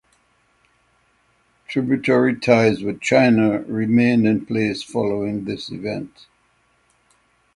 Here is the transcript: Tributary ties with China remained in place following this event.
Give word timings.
Tributary 1.67 2.33
ties 2.39 2.81
with 2.81 3.01
China 3.01 3.59
remained 3.59 4.25
in 4.25 4.47
place 4.47 4.81
following 4.81 5.45
this 5.45 5.69
event. 5.71 6.25